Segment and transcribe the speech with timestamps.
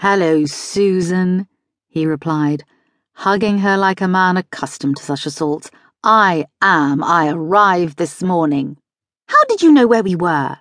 [0.00, 1.48] Hello, Susan,
[1.88, 2.62] he replied,
[3.14, 5.72] hugging her like a man accustomed to such assaults.
[6.04, 7.02] I am.
[7.02, 8.76] I arrived this morning.
[9.26, 10.58] How did you know where we were?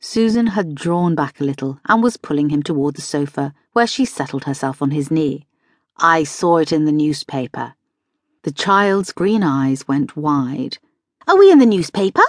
[0.00, 4.06] Susan had drawn back a little and was pulling him toward the sofa, where she
[4.06, 5.46] settled herself on his knee.
[5.98, 7.74] I saw it in the newspaper.
[8.44, 10.78] The child's green eyes went wide.
[11.28, 12.24] Are we in the newspaper?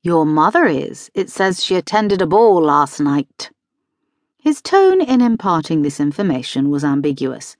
[0.00, 1.10] Your mother is.
[1.12, 3.50] It says she attended a ball last night.
[4.42, 7.58] His tone in imparting this information was ambiguous.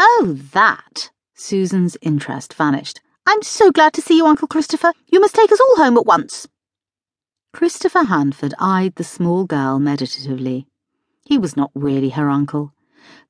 [0.00, 1.10] Oh, that!
[1.34, 3.00] Susan's interest vanished.
[3.24, 4.92] I'm so glad to see you, Uncle Christopher.
[5.06, 6.48] You must take us all home at once.
[7.52, 10.66] Christopher Hanford eyed the small girl meditatively.
[11.24, 12.72] He was not really her uncle.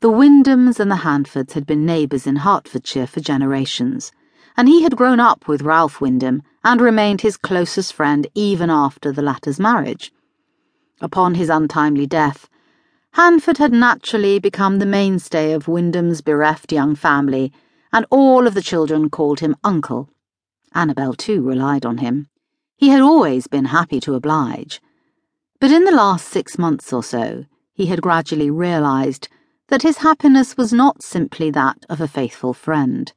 [0.01, 4.13] The Wyndhams and the Hanfords had been neighbours in Hertfordshire for generations,
[4.57, 9.13] and he had grown up with Ralph Wyndham and remained his closest friend even after
[9.13, 10.11] the latter's marriage.
[11.03, 12.49] Upon his untimely death,
[13.13, 17.53] Hanford had naturally become the mainstay of Wyndham's bereft young family,
[17.93, 20.11] and all of the children called him Uncle.
[20.75, 22.29] Anabel, too, relied on him.
[22.77, 24.81] He had always been happy to oblige.
[25.61, 29.29] But in the last six months or so, he had gradually realized
[29.69, 33.13] that his happiness was not simply that of a faithful friend.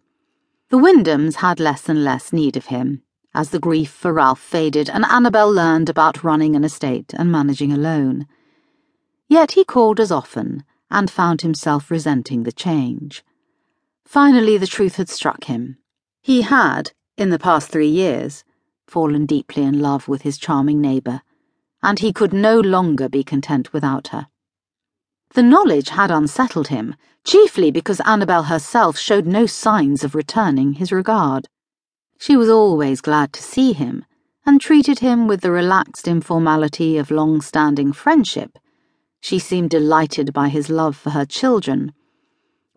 [0.69, 4.89] The Wyndhams had less and less need of him, as the grief for Ralph faded
[4.89, 8.25] and Anabel learned about running an estate and managing a loan.
[9.31, 13.23] Yet he called as often and found himself resenting the change.
[14.03, 15.77] Finally, the truth had struck him.
[16.21, 18.43] He had, in the past three years,
[18.87, 21.21] fallen deeply in love with his charming neighbour,
[21.81, 24.27] and he could no longer be content without her.
[25.29, 30.91] The knowledge had unsettled him, chiefly because Anabel herself showed no signs of returning his
[30.91, 31.47] regard.
[32.17, 34.03] She was always glad to see him,
[34.45, 38.59] and treated him with the relaxed informality of long standing friendship
[39.21, 41.93] she seemed delighted by his love for her children.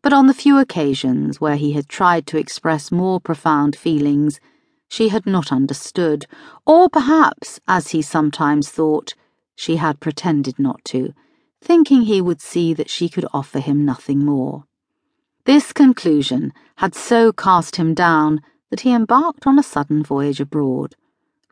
[0.02, 4.38] But on the few occasions where he had tried to express more profound feelings,
[4.86, 6.26] she had not understood,
[6.66, 9.14] or perhaps, as he sometimes thought,
[9.56, 11.14] she had pretended not to,
[11.62, 14.64] thinking he would see that she could offer him nothing more.
[15.46, 18.40] This conclusion had so cast him down
[18.70, 20.94] that he embarked on a sudden voyage abroad,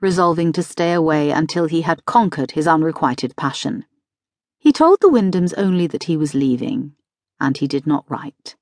[0.01, 3.87] resolving to stay away until he had conquered his unrequited passion.
[4.63, 6.93] He told the Wyndhams only that he was leaving,
[7.41, 8.55] and he did not write.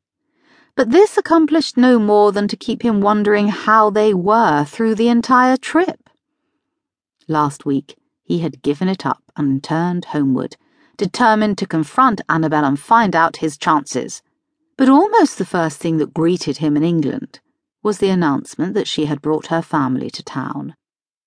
[0.74, 5.08] But this accomplished no more than to keep him wondering how they were through the
[5.08, 6.08] entire trip.
[7.28, 10.56] Last week, he had given it up and turned homeward,
[10.96, 14.22] determined to confront Anabel and find out his chances.
[14.78, 17.40] But almost the first thing that greeted him in England
[17.82, 20.76] was the announcement that she had brought her family to town.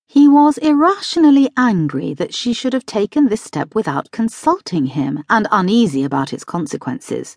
[0.06, 5.48] He was irrationally angry that she should have taken this step without consulting him, and
[5.50, 7.36] uneasy about its consequences.